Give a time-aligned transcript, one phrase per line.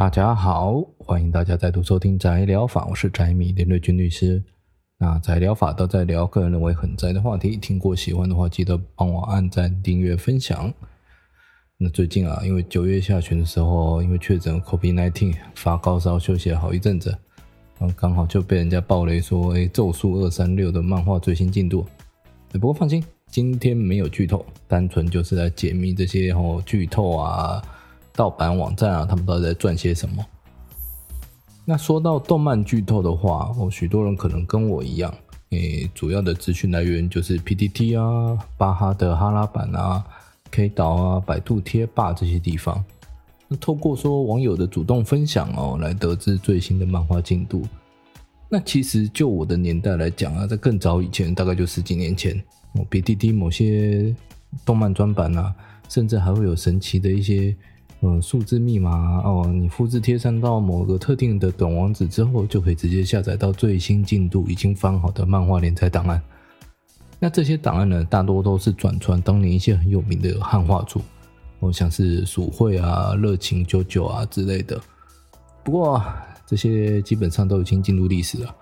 [0.00, 4.42] 大家好，欢迎大家再度收听宅疗法，我是宅米林瑞君律师。
[4.96, 10.72] 那宅疗法都在聊个人认为很宅的话题，听过喜欢的话，记得帮我按赞、订阅、分享。
[11.76, 17.10] 那最近啊，因为九月下旬的时候，因为确诊 COVID-19 发高烧，休息了好一阵子，
[17.78, 21.84] 然后刚好就被人家爆雷说，哎，咒术二三六的漫画最新进度。
[22.52, 27.62] 不过放心，今天没有剧透，单纯就是来解密这些哦剧透啊。
[28.20, 30.22] 盗版网站啊，他们到底在赚些什么？
[31.64, 35.10] 那说到动漫剧透的话，哦，许多人可能跟我一样，
[35.52, 40.04] 诶、主要的资讯来源就是 PTT 啊、巴哈的哈拉版啊、
[40.50, 42.84] K 岛啊、百度贴吧这些地方。
[43.48, 47.66] 那透过说网友的主动分享哦，来得知最新的漫画进度。
[48.50, 52.36] 那其实就我的年代来讲啊，在更早以前，大概就十几年前，
[52.74, 54.14] 哦，PTT 某些
[54.66, 55.54] 动漫专版啊，
[55.88, 57.56] 甚至还会有神奇的一些。
[58.02, 66.18] 嗯，数字密码哦，你复制贴上到某个特定的短网址之后，就可以直接下载到最新进度已经翻好的漫画连载档案。
[67.18, 71.02] 那这些档案呢，大多都是转传当年一些很有名的汉化组，
[71.58, 74.80] 哦，像是鼠会啊、热情九九啊之类的。
[75.62, 76.02] 不过
[76.46, 78.56] 这些基本上都已经进入历史了。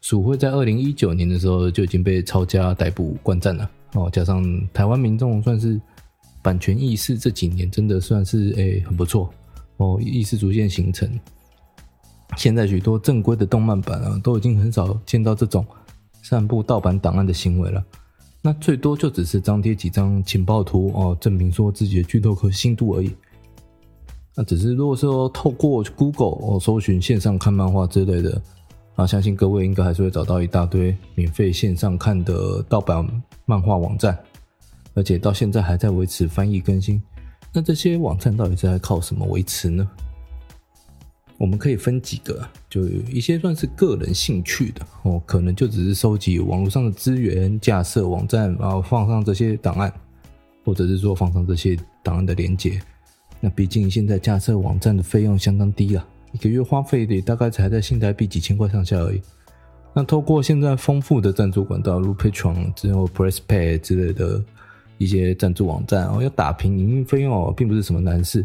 [0.00, 5.80] 鼠会在二零一九年的时候就已经被抄家逮捕关战了哦，加上台湾民众算是。
[6.42, 9.32] 版权意识这几年真的算是诶、很不错
[9.76, 11.08] 哦，意识逐渐形成。
[12.36, 15.66] 现在许多正规的动漫版啊，都已经很少见到这种
[16.22, 17.84] 散布盗版档案的行为了。
[18.42, 23.14] 那最多就只是张贴几张情报图哦，证明说自己的剧透可信度而已。
[24.34, 28.40] 那只是如果说透过 Google 哦搜寻线上看漫画之类的，
[28.94, 33.06] 啊，相信各位应该还是会找到一大堆免费线上看的盗版
[33.44, 34.18] 漫画网站。
[35.00, 37.02] 而且到现在还在维持翻译更新，
[37.54, 39.90] 那这些网站到底是在靠什么维持呢？
[41.38, 49.90] 我们可以分几个，就有一些算是个人兴趣的哦，可能就只是收集网络上的资源，架设网站，然后放上这些档案，
[50.66, 52.78] 或者是说放上这些档案的连接。
[53.40, 59.22] 那毕竟现在架设网站的费用相当低了，一个月花费的大概才在新台币几千块上下而已。
[59.94, 64.44] 那透过现在丰富的赞助管道，如 Patreon 之后 PressPay 之类的。
[65.00, 68.44] 一些赞助网站哦，要打平营运费用哦，并不是什么难事。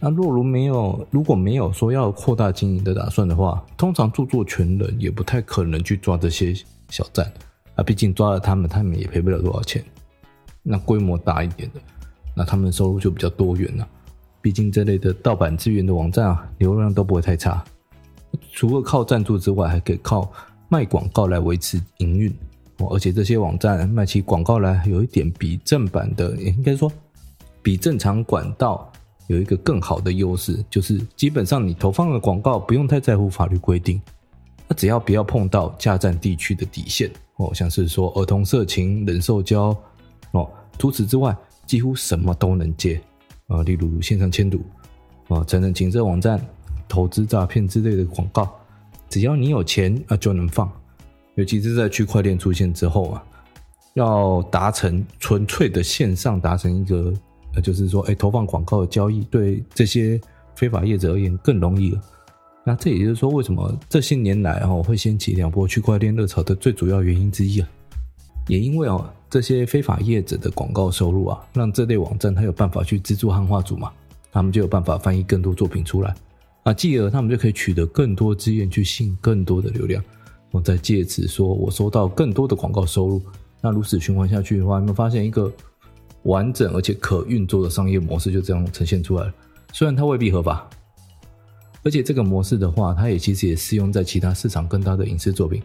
[0.00, 6.54] 那若如没有，如果没有说要扩大经营的打算的话，通常著作权人也不太可能去抓这些
[6.88, 7.30] 小站
[7.74, 7.84] 啊。
[7.84, 9.84] 毕竟抓了他们，他们也赔不了多少钱。
[10.62, 11.80] 那规模大一点的，
[12.34, 13.86] 那他们收入就比较多元了。
[14.40, 17.62] 毕竟这类的盗版资源的网站啊，流量都不会太差。
[18.50, 20.32] 除了靠赞助之外，还可以靠
[20.70, 22.34] 卖广告来维持营运。
[22.78, 26.92] 而且这些网站卖起广告来，有一点比正版的，应该说
[27.62, 28.92] 比正常管道
[29.28, 34.00] 有一个更好的优势，就是基本上你投放的广告不用太在乎法律规定，
[34.68, 39.76] 那只要不要碰到架站地区的底线哦，像是说儿童色情、人兽交
[40.32, 40.48] 哦，
[40.78, 43.00] 除此之外几乎什么都能接
[43.48, 44.60] 啊，例如线上签赌
[45.28, 46.40] 啊、成人情色网站、
[46.86, 48.48] 投资诈骗之类的广告，
[49.08, 50.70] 只要你有钱啊就能放。
[51.36, 53.24] 尤其是在区块链出现之后啊，
[53.94, 57.12] 要达成纯粹的线上达成一个，
[57.54, 60.20] 呃，就是说，哎，投放广告的交易，对这些
[60.54, 62.00] 非法业者而言更容易了。
[62.64, 67.68] 那这也就是说，为什么这些年来哦会掀起两波区块链热潮的最主要原因之一啊。
[68.48, 73.92] 也因为哦这些非法业者的广告收入啊，让这类网站它有办法去资助汉化组嘛，
[74.32, 76.14] 他们就有办法翻译更多作品出来
[76.62, 80.02] 啊，继而他们就可以取得更多资源去吸引更多的流量。
[80.56, 83.20] 我再借此说，我收到更多的广告收入。
[83.60, 85.52] 那如此循环下去的话，你们发现一个
[86.22, 89.34] 完整而且可运作的商业模式就这样呈现出来了。
[89.74, 90.66] 虽然它未必合法，
[91.84, 95.62] 而且这个模式的话，它也其实也适用在其他市场更大的影视作品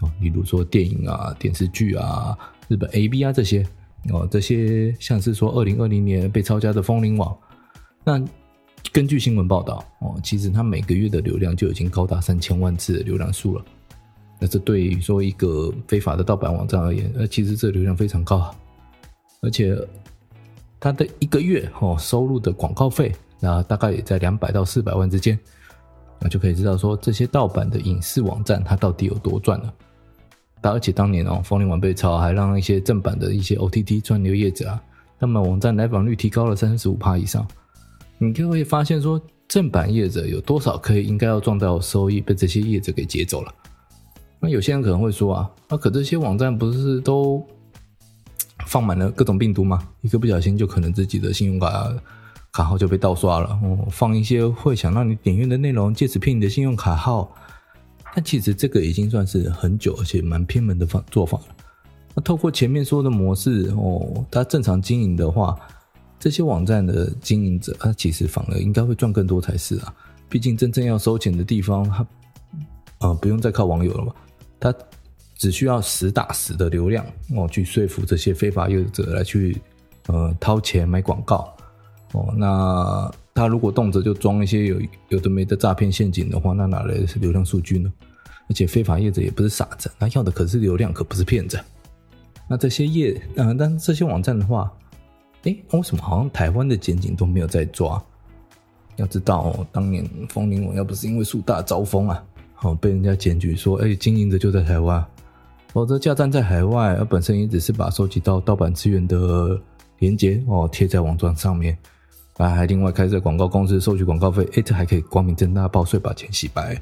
[0.00, 3.64] 哦，例如说电影啊、电视剧啊、日本 A B 啊这些
[4.10, 7.36] 哦，这些像是说二零二零年被抄家的风铃网，
[8.04, 8.20] 那
[8.92, 13.64] 根据新闻报道哦，其实它每个月的流量就已经高达三千万次的流量数了。
[14.38, 18.54] 那这对于说一个非法的盗版网站而言，呃，其实这流量非常高，
[19.40, 19.76] 而且
[20.78, 25.38] 它的一个月哦收入的广告费，那大概也在两百到四百万之间，
[26.20, 29.72] 那就可以知道说这些盗版的影视网站它到底有多赚了。
[30.62, 34.82] 而且当年哦，风铃网被抄，还让一些正版的一些 OTT 串流业者啊，
[35.18, 37.46] 他们网站来访率提高了三十五趴以上，
[38.18, 43.54] 你就会发现说正版业者有多少可以应该要赚到收益被这些业者给劫走了。
[44.38, 47.44] 那有些人可能会说啊，啊，可这些网站不是都
[48.66, 49.86] 放满了各种病毒吗？
[50.02, 51.94] 一个不小心就可能自己的信用卡
[52.52, 53.58] 卡号就被盗刷了。
[53.62, 57.34] 哦，放一些会想让你点阅的内容，借此骗你的信用卡号。
[58.14, 61.56] 但其实这个已经算是很久而且蛮偏门的方做法了。
[62.14, 65.54] 那透过前面说的模式哦，它正常经营的话，
[66.18, 69.94] 这些网站的经营者，他其实反而应该会赚更多才是啊。
[70.30, 72.06] 毕竟真正要收钱的地方，他
[72.98, 74.14] 呃不用再靠网友了嘛，
[74.58, 74.74] 他
[75.34, 77.04] 只需要实打实的流量
[77.36, 79.60] 哦，去说服这些非法业者来去
[80.06, 81.54] 呃掏钱买广告
[82.12, 82.32] 哦。
[82.36, 87.92] 那他如果动辄就装一些有有的没的诈骗陷阱的话，那哪来的是流量数据呢？
[88.48, 91.60] 而且非法业者也不是傻子，他要的可是流量，可不是骗子。
[92.48, 94.72] 那这些业，嗯、呃，但这些网站的话，
[95.42, 98.00] 诶，为什么好像台湾的检警都没有在抓？
[98.94, 102.24] 要知道，当年风林网要不是因为树大招风啊，
[102.56, 105.04] 好被人家检举说，诶，经营者就在台湾，
[105.68, 109.60] 否则架站在海外，而本身也只是把收集到盗版资源的
[109.98, 111.76] 连接哦贴在网站上面，
[112.38, 116.80] 啊，还另外开设广告公司收取广告费，诶，这还可以光明正大报税把钱洗白。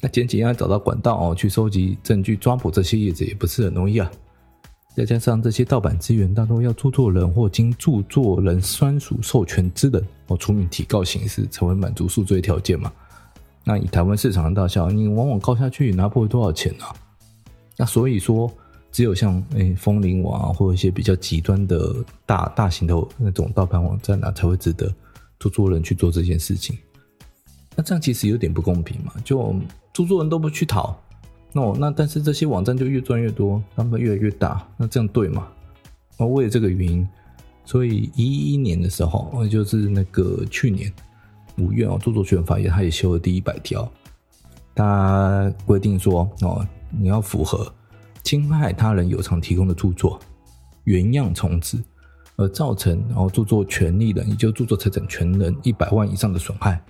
[0.00, 4.10] 那检警要找到管道哦去收集证据抓捕这些业者也不是很容易啊。
[4.96, 12.92] 再加上这些盗版资源，大多要著作人或经著作人专属授权之人哦出面提告形式，才会满足诉罪条件嘛。
[13.64, 16.94] 那以台湾市场的大小，你往往高下去拿不回多少钱啊？
[17.76, 18.50] 那所以说，
[18.90, 21.94] 只有像诶枫林网啊，或者一些比较极端的
[22.26, 24.92] 大大型的那种盗版网站啊，才会值得
[25.38, 26.76] 著作人去做这件事情。
[27.76, 29.54] 那这样其实有点不公平嘛，就
[29.92, 30.98] 著作人都不去讨。
[31.52, 35.48] 那我，那但是这些网站就越赚越多，他们越来越大，那这样对吗？
[36.18, 37.08] 那，为了这个原因，
[37.64, 40.92] 所以一一年的时候，就是那个去年
[41.60, 43.90] 五院哦，著作权法也他也修了第一百条，
[44.74, 47.72] 他规定说哦，你要符合
[48.22, 50.18] 侵害他人有偿提供的著作
[50.84, 51.78] 原样重制，
[52.36, 56.80] 而造成哦著作权利人，也就著作财产权人一百万以上的损害。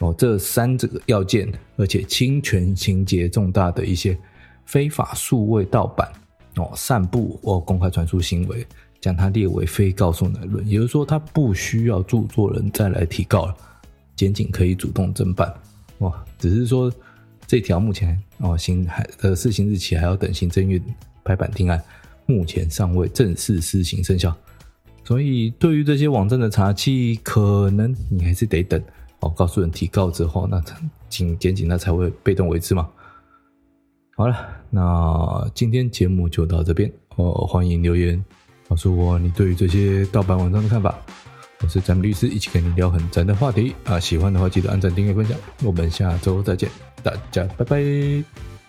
[0.00, 4.18] 哦，这三这个要件，而且侵权情节重大的一些
[4.64, 6.10] 非法数位盗版
[6.56, 8.66] 哦，散布或公开传输行为，
[8.98, 13.54] 将它列为非告诉乃论，也就是说，它不需要著作人再来提告了，
[14.20, 15.50] 检警可以主动侦办。
[16.00, 16.92] 哇，只是说
[17.46, 20.78] 这条目前哦行还呃施行日期还要等行政院
[21.24, 21.82] 拍板定案，
[22.26, 24.36] 目前尚未正式施行生效，
[25.04, 28.78] 所以对于这些网站的查缉，可能你还是得等。
[29.20, 30.62] 哦，告诉人提告之后，那
[31.08, 32.86] 警检警那才会被动为之嘛。
[34.16, 34.36] 好了，
[34.68, 38.22] 那今天节目就到这边哦，欢迎留言
[38.68, 40.94] 告诉我你对于这些盗版网站的看法。
[41.62, 44.00] 我是詹姆律师，一起跟你聊很赞的话题啊。
[44.00, 45.36] 喜欢的话记得按赞、订阅、分享。
[45.62, 46.70] 我们下周再见，
[47.02, 48.59] 大家拜拜。